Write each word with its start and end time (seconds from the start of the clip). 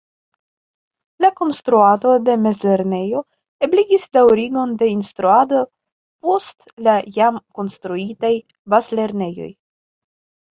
La 1.23 1.29
konstruado 1.41 2.13
de 2.29 2.37
mezlernejo 2.45 3.21
ebligis 3.67 4.07
daŭrigon 4.17 4.73
de 4.79 4.87
instruado 4.93 5.61
post 6.29 6.67
la 6.89 6.97
jam 7.19 7.39
konstruitaj 7.61 8.33
bazlernejoj. 8.77 9.51